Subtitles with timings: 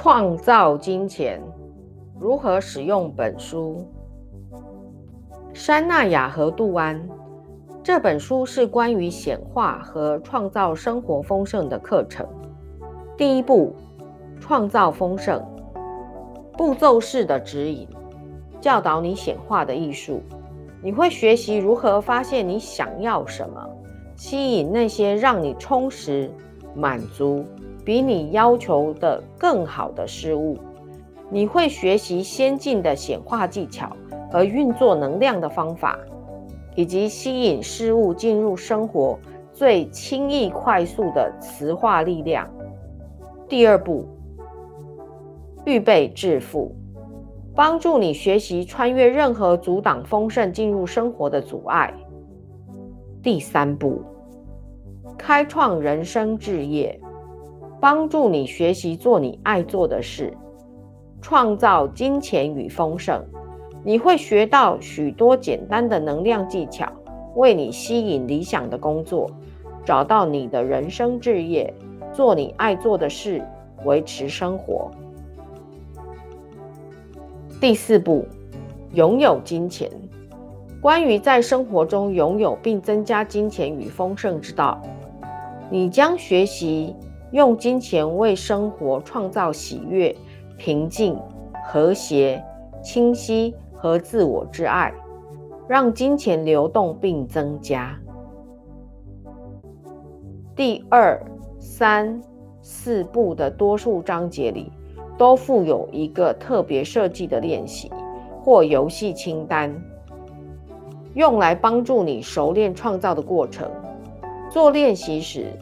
[0.00, 1.42] 创造金钱，
[2.20, 3.84] 如何使用本书？
[5.52, 7.04] 山纳雅和杜安
[7.82, 12.24] 这本书是关于显化和创造生活丰盛的课程。
[13.16, 13.74] 第一步，
[14.38, 15.44] 创造丰盛，
[16.56, 17.88] 步骤式的指引，
[18.60, 20.22] 教导你显化的艺术。
[20.80, 23.68] 你会学习如何发现你想要什么，
[24.14, 26.30] 吸引那些让你充实、
[26.72, 27.44] 满足。
[27.84, 30.58] 比你要求的更好的事物，
[31.30, 33.96] 你会学习先进的显化技巧
[34.30, 35.98] 和运作能量的方法，
[36.74, 39.18] 以及吸引事物进入生活
[39.52, 42.48] 最轻易快速的磁化力量。
[43.48, 44.06] 第二步，
[45.64, 46.74] 预备致富，
[47.54, 51.92] 帮助你学习穿越任何阻挡丰盛进入生活的阻碍。
[53.22, 54.02] 第三步，
[55.16, 57.00] 开创人生置业。
[57.80, 60.36] 帮助你学习做你爱做的事，
[61.20, 63.24] 创造金钱与丰盛。
[63.84, 66.90] 你会学到许多简单的能量技巧，
[67.36, 69.30] 为你吸引理想的工作，
[69.84, 71.72] 找到你的人生置业，
[72.12, 73.40] 做你爱做的事，
[73.84, 74.90] 维持生活。
[77.60, 78.26] 第四步，
[78.94, 79.88] 拥有金钱。
[80.80, 84.80] 关于在生活中拥有并增加金钱与丰盛之道，
[85.70, 86.94] 你将学习。
[87.30, 90.14] 用金钱为生活创造喜悦、
[90.56, 91.18] 平静、
[91.66, 92.42] 和谐、
[92.82, 94.92] 清晰和自我之爱，
[95.68, 97.94] 让金钱流动并增加。
[100.56, 101.22] 第二、
[101.58, 102.20] 三、
[102.62, 104.72] 四部的多数章节里，
[105.18, 107.90] 都附有一个特别设计的练习
[108.40, 109.70] 或游戏清单，
[111.12, 113.70] 用来帮助你熟练创造的过程。
[114.50, 115.52] 做练习时。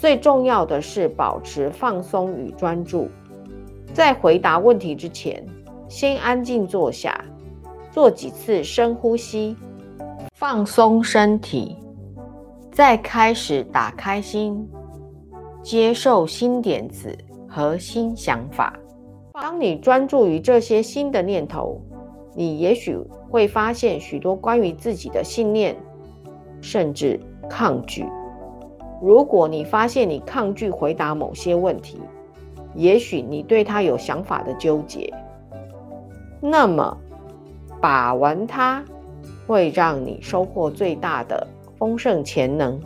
[0.00, 3.06] 最重要的是保持放松与专注。
[3.92, 5.46] 在回答问题之前，
[5.90, 7.22] 先安静坐下，
[7.90, 9.54] 做几次深呼吸，
[10.32, 11.76] 放松身体，
[12.72, 14.66] 再开始打开心，
[15.62, 17.14] 接受新点子
[17.46, 18.72] 和新想法。
[19.34, 21.78] 当你专注于这些新的念头，
[22.34, 22.96] 你也许
[23.28, 25.76] 会发现许多关于自己的信念，
[26.62, 28.06] 甚至抗拒。
[29.02, 31.98] 如果你发现你抗拒回答某些问题，
[32.74, 35.10] 也许你对他有想法的纠结，
[36.38, 36.94] 那么
[37.80, 38.84] 把玩它
[39.46, 41.46] 会让你收获最大的
[41.78, 42.78] 丰盛潜能。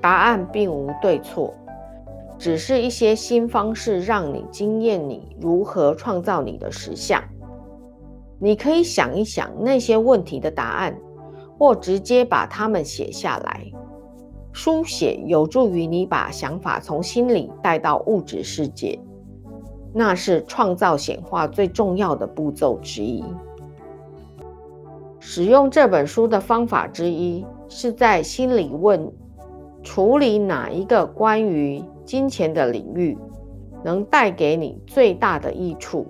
[0.00, 1.52] 答案并无对错，
[2.38, 7.22] 只是一些新方式让你惊艳你如何创造你的实相。
[8.38, 10.98] 你可以想一想那些问题的答案。
[11.56, 13.64] 或直接把它们写下来，
[14.54, 18.96] 书写有助于你把想法从心里带到物质世界，
[19.92, 23.24] 那是创造显化最重要的步骤之一。
[25.18, 29.12] 使用这本书的方法之一是在心里问：
[29.82, 33.18] 处理哪一个关于金钱的领域
[33.82, 36.06] 能带给你最大的益处？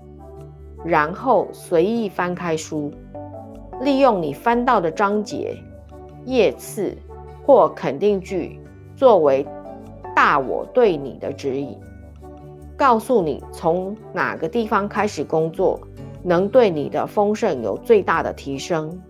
[0.84, 2.93] 然后随意翻开书。
[3.81, 5.56] 利用你翻到的章节、
[6.26, 6.94] 页次
[7.44, 8.59] 或肯定句
[8.97, 9.47] 作为
[10.15, 11.77] 大我对你的指引，
[12.77, 15.78] 告诉你从哪个地方开始工作
[16.22, 19.00] 能对你的丰盛有最大的提升。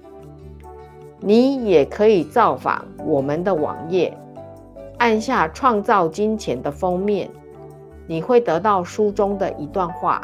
[1.20, 4.16] 你也可以造访我们的网页，
[4.98, 7.30] 按下“创造金钱”的封面，
[8.06, 10.20] 你会得到书中的一段话，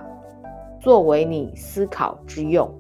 [0.80, 2.70] 作为你思考之用。